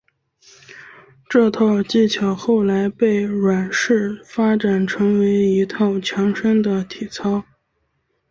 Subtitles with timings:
[1.29, 7.45] 这套技巧后来被阮氏发展成为一套强身的体操。